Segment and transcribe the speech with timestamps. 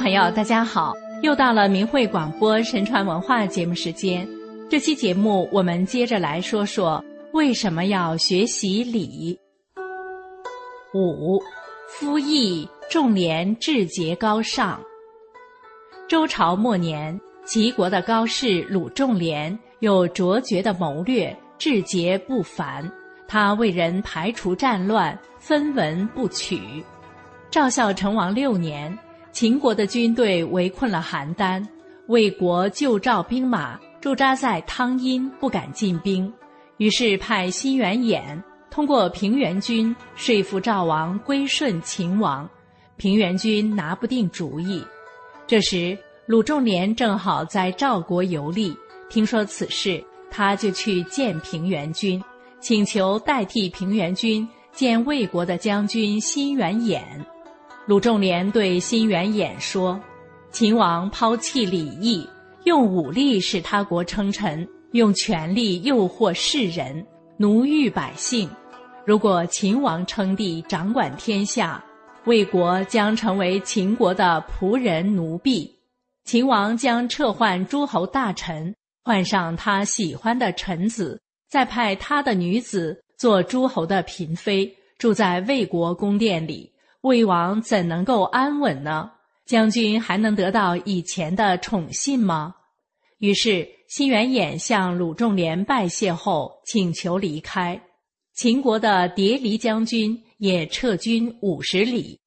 [0.00, 4.26] 朋友，大家好，又到了明慧广播神传文化节目时间。
[4.70, 7.04] 这期节目我们接着来说说
[7.34, 9.38] 为什么要学习礼。
[10.94, 11.38] 五，
[11.86, 14.80] 夫义重廉志节高尚。
[16.08, 22.90] 周朝末年，齐国的高士鲁仲连有卓绝的谋略，志节不凡。
[23.28, 26.82] 他为人排除战乱，分文不取。
[27.50, 28.98] 赵孝成王六年，
[29.32, 31.64] 秦国的军队围困了邯郸，
[32.08, 36.32] 魏国救赵兵马驻扎在汤阴，不敢进兵，
[36.78, 38.22] 于是派辛元衍
[38.70, 42.48] 通过平原君说服赵王归顺秦王。
[42.96, 44.84] 平原君拿不定主意，
[45.46, 48.76] 这时鲁仲连正好在赵国游历，
[49.08, 52.22] 听说此事，他就去见平原君。
[52.60, 57.00] 请求代替平原君见魏国的将军辛元衍。
[57.90, 60.00] 鲁仲连对辛元衍说
[60.52, 62.24] ：“秦王抛弃礼义，
[62.62, 67.04] 用武力使他国称臣，用权力诱惑世人，
[67.36, 68.48] 奴役百姓。
[69.04, 71.84] 如果秦王称帝，掌管天下，
[72.26, 75.68] 魏国将成为秦国的仆人奴婢。
[76.24, 86.69] 秦王将撤换诸侯大臣，换上他喜欢的臣子。”再派他的女子做诸侯的嫔妃，住在魏国宫殿里，
[87.02, 89.10] 魏王怎能够安稳呢？
[89.46, 92.54] 将军还能得到以前的宠信吗？
[93.18, 97.80] 于是辛元衍向鲁仲连拜谢后，请求离开。
[98.34, 102.18] 秦国的叠离将军也撤军五十里。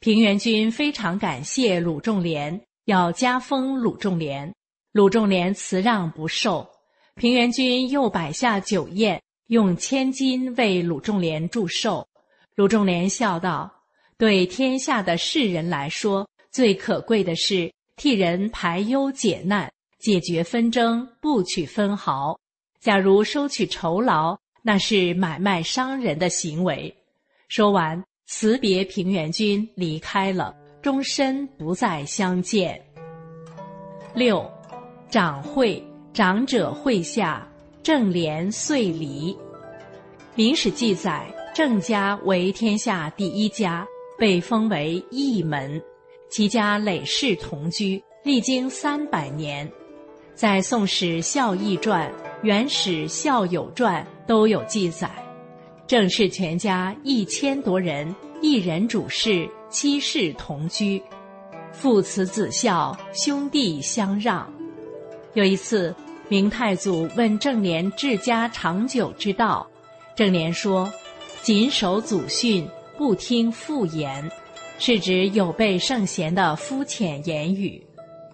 [0.00, 4.52] 平原君非常感谢鲁仲连，要加封鲁仲连，
[4.92, 6.68] 鲁仲连辞让不受。
[7.14, 12.06] 平原君又摆下酒宴，用千金为鲁仲连祝寿。
[12.56, 13.72] 鲁仲连笑道
[14.18, 22.38] ：“对天下的士人来说，最可贵的是替人排忧解难，解决纷争，不取分毫。
[22.80, 26.94] 假如收取酬劳，那是买卖商人的行为。”
[27.48, 32.82] 说完，辞别平原君，离开了，终身不再相见。
[34.14, 34.50] 六，
[35.10, 35.82] 长会。
[36.14, 37.46] 长者会下，
[37.82, 39.36] 郑连遂离。
[40.34, 43.86] 明史记载，郑家为天下第一家，
[44.18, 45.82] 被封为义门。
[46.28, 49.70] 其家累世同居，历经三百年。
[50.34, 52.10] 在《宋史孝义传》
[52.42, 55.10] 《元史孝友传》都有记载，
[55.86, 61.02] 郑氏全家一千多人，一人主事，七世同居，
[61.72, 64.52] 父慈子孝，兄弟相让。
[65.34, 65.94] 有一次。
[66.28, 69.64] 明太祖问郑莲治家长久之道，
[70.16, 70.92] 郑莲说
[71.40, 72.68] ：“谨守祖训，
[72.98, 74.30] 不听妇言。”
[74.78, 77.82] 是指有悖圣贤的肤浅言语。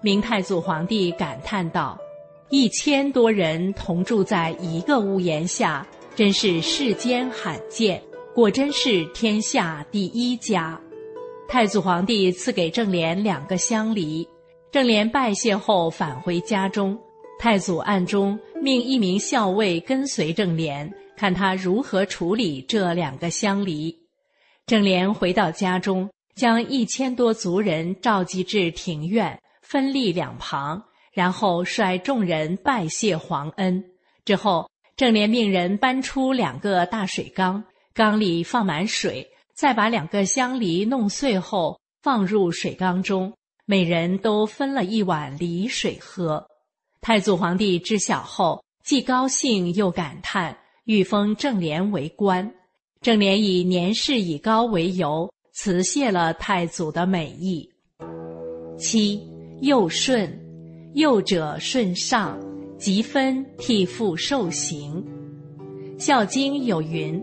[0.01, 1.97] 明太祖皇帝感叹道
[2.51, 5.87] ：“一千多人同住在一个屋檐下，
[6.17, 8.03] 真是世间罕见，
[8.35, 10.81] 果真是天下第一家。”
[11.49, 14.29] 太祖皇帝赐给郑莲两个香梨，
[14.73, 16.99] 郑莲拜谢后返回家中。
[17.39, 23.97] 太祖暗中命一名校尉跟随郑莲，看他如何处理这两个香梨。
[24.67, 33.85] 郑莲回到家中，将一千多族人召集至庭院，分立两旁，然后率众人拜谢皇恩。
[34.25, 43.35] 之后，郑莲命人搬出两个大水缸，缸里放满水，再把两个香梨弄碎后放入水缸中，
[43.67, 46.47] 每人都分了一碗梨水喝。
[47.01, 52.55] 太祖皇帝知晓后，既高兴又感叹，欲封郑莲为官。
[53.03, 57.69] 郑莲以年事已高为由，辞谢了太祖的美意。
[58.79, 59.21] 七
[59.61, 60.33] 幼顺，
[60.95, 62.39] 幼者顺上，
[62.79, 65.05] 即分替父受刑。
[66.01, 67.21] 《孝经》有云：“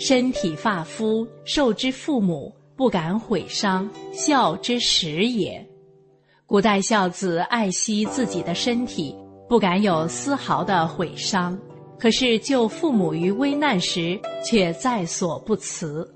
[0.00, 5.62] 身体发肤受之父母，不敢毁伤，孝之始也。”
[6.46, 9.14] 古代孝子爱惜自己的身体，
[9.46, 11.58] 不敢有丝毫的毁伤，
[11.98, 16.08] 可是救父母于危难时却在所不辞。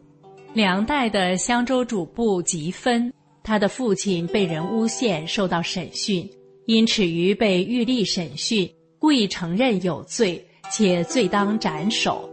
[0.55, 3.13] 梁代的襄州主簿吉芬，
[3.43, 6.29] 他的父亲被人诬陷，受到审讯，
[6.67, 12.29] 因耻于被狱吏审讯，故意承认有罪，且罪当斩首。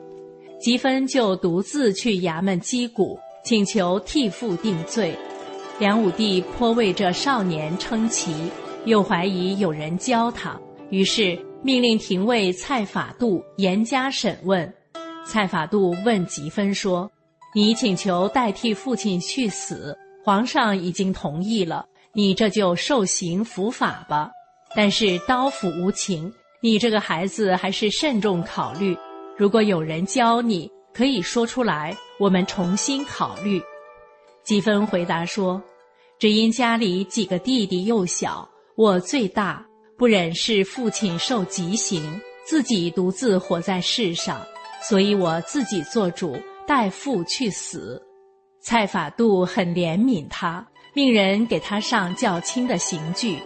[0.60, 5.16] 吉芬就独自去衙门击鼓，请求替父定罪。
[5.80, 8.34] 梁武帝颇为这少年称奇，
[8.84, 10.60] 又怀疑有人教他，
[10.90, 14.74] 于是命令廷尉蔡法度严加审问。
[15.26, 17.12] 蔡法度问吉芬说
[17.54, 24.32] ：“你请求代替父亲去死，皇上已经同意了，你这就受刑伏法吧。
[24.76, 28.98] 但是刀斧无情，你这个孩子还是慎重考虑。
[29.38, 33.62] 如果有人教你，可以说出来，我们重新考虑。”
[34.44, 35.62] 吉芬回答说
[36.18, 39.64] ：“只因家里几个弟弟幼小，我最大，
[40.00, 44.40] 不忍视父亲受极刑，自己独自活在世上，
[44.82, 48.02] 所以我自己做主，代父去死。”
[48.64, 53.38] 蔡法度很怜悯他，命人给他上较轻的刑具。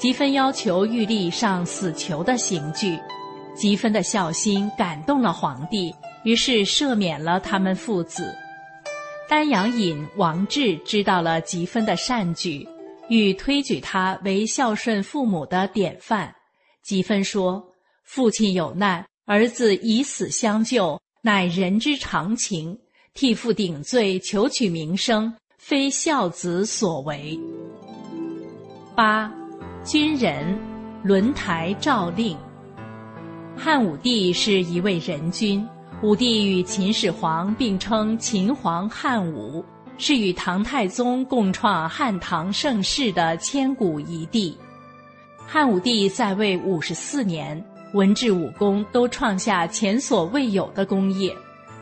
[0.00, 2.98] 吉芬要求玉立上死囚的刑具，
[3.54, 8.34] 吉芬的孝心感动了皇帝，于是赦免了他们父子。
[9.28, 12.66] 丹阳尹王志知道了吉芬的善举，
[13.10, 16.32] 欲推举他为孝顺父母的典范。
[16.84, 17.62] 吉芬说
[18.06, 22.78] ：“父亲有难，儿子以死相救，乃人之常情。”
[23.12, 27.36] 替父顶罪，求取名声，非孝子所为。
[28.94, 29.30] 八，
[29.84, 30.56] 军人
[31.02, 32.38] 轮台诏令。
[33.56, 35.68] 汉武帝是一位仁君，
[36.04, 39.64] 武帝与秦始皇并称秦皇汉武，
[40.02, 44.56] 是与唐太宗共创汉唐盛世的千古一帝。
[45.46, 47.62] 汉武帝在位五十四年，
[47.92, 51.36] 文治武功都创下前所未有的功业。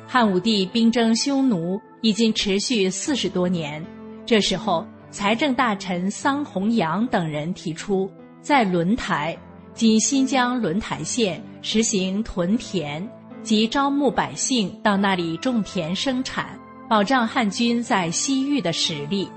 [0.05, 3.87] 汉武帝兵征匈奴已经持续四十多年，
[4.27, 8.11] 这时候财政大臣桑弘羊等人提出，
[8.43, 9.39] 在轮台
[9.75, 13.09] （今新疆轮台县）实行屯田，
[13.45, 16.58] 即招募百姓到那里种田生产，
[16.89, 19.29] 保障汉军在西域的实力。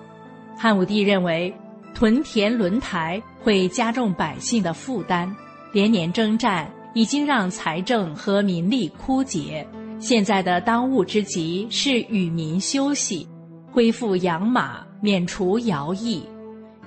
[0.57, 1.53] 汉武帝认为，
[1.93, 5.29] 屯田轮台会加重百姓的负担，
[5.73, 9.67] 连年征战已经让财政和民力枯竭。
[9.99, 13.27] 现在的当务之急是与民休息，
[13.71, 16.23] 恢复养马，免除徭役。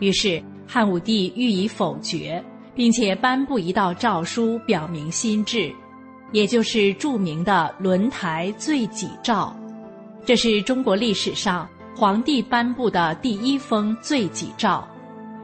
[0.01, 2.43] 于是汉武帝予以否决，
[2.75, 5.73] 并且颁布一道诏书，表明心志，
[6.33, 9.55] 也就是著名的《轮台罪己诏》。
[10.25, 14.87] 这是中国历史上皇帝颁布的第一封罪己诏。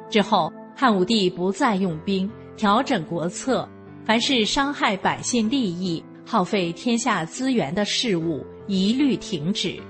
[0.08, 3.68] 之后，汉武帝不再用兵，调整国策，
[4.04, 6.02] 凡是伤害百姓利益。
[6.26, 9.80] 耗费天下资源的事物一律停止。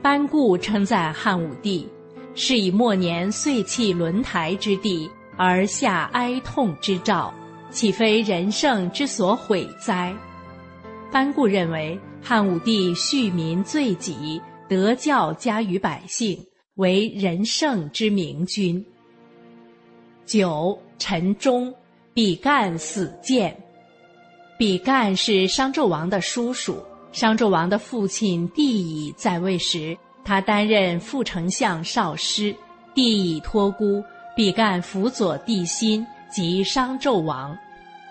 [0.00, 1.86] 班固称赞汉武帝，
[2.34, 7.30] 是以末年遂弃轮台之地而下哀痛之诏，
[7.68, 10.14] 岂非人圣之所悔哉？
[11.10, 16.38] 班固认为汉武帝恤民罪己，德教加于百姓，
[16.76, 18.84] 为人圣之明君。
[20.24, 21.74] 九陈忠，
[22.14, 23.54] 比干死谏。
[24.56, 26.80] 比干是商纣王的叔叔。
[27.10, 32.54] 商纣王的父亲帝乙在位时，他担任副丞相少师。
[32.94, 34.02] 帝乙托孤，
[34.36, 37.54] 比干辅佐帝辛及商纣王。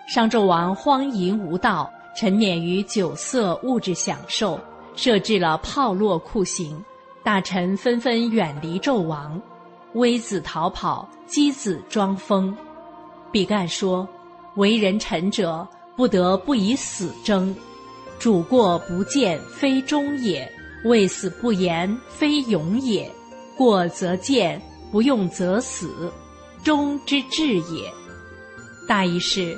[0.05, 4.59] 商纣王荒淫无道，沉湎于酒色物质享受，
[4.95, 6.83] 设置了炮烙酷刑，
[7.23, 9.41] 大臣纷纷远离纣王。
[9.93, 12.55] 微子逃跑，箕子装疯。
[13.31, 14.07] 比干说
[14.55, 17.53] ：“为人臣者。”不得不以死争，
[18.17, 20.47] 主过不谏，非忠也；
[20.85, 23.11] 为死不言，非勇也。
[23.55, 26.11] 过则谏，不用则死，
[26.63, 27.91] 忠之至也。
[28.87, 29.55] 大意是，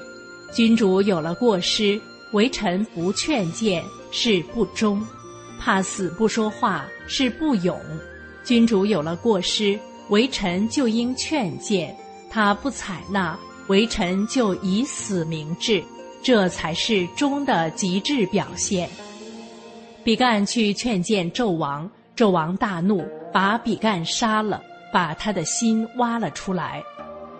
[0.51, 2.01] 君主有了过失，
[2.33, 4.99] 为臣不劝谏是不忠；
[5.59, 7.79] 怕死不说话是不勇。
[8.43, 11.95] 君主有了过失，为臣就应劝谏，
[12.29, 13.37] 他不采纳，
[13.67, 15.81] 为臣就以死明志。
[16.21, 18.89] 这才是忠的极致表现。
[20.05, 24.61] 比干去劝谏纣王，纣王大怒，把比干杀了，
[24.91, 26.81] 把他的心挖了出来。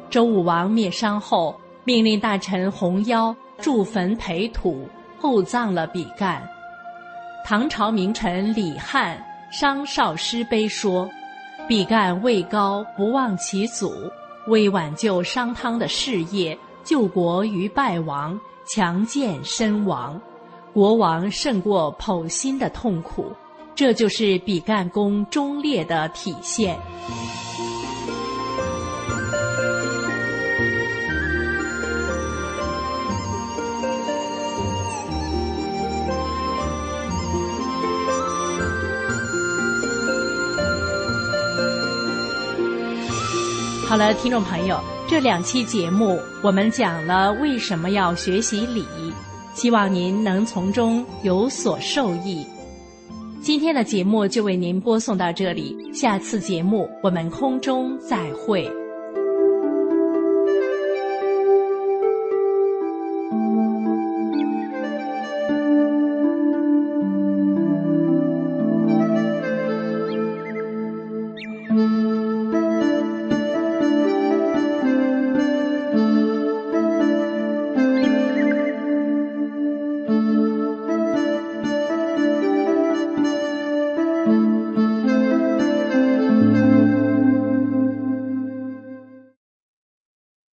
[0.10, 4.86] 周武王灭商后，命令大臣洪邀筑坟培土，
[5.17, 6.46] 厚葬了比干。
[7.46, 9.17] 唐朝名臣李翰
[9.58, 11.10] 《商少师碑》说
[11.65, 13.93] ：“比干位高，不忘其祖，
[14.48, 20.20] 为挽救商汤的事业，救国于败亡。”强健身亡，
[20.74, 23.32] 国王胜过剖心的痛苦，
[23.75, 26.77] 这就是比干公忠烈的体现。
[43.94, 44.80] 好了，听众朋友。
[45.08, 48.84] 这两期节目，我们讲了为什么要学习礼，
[49.54, 52.44] 希望您能从中有所受益。
[53.40, 58.68] 今天的节目就为您播送到这里，下次节目我们空中再会。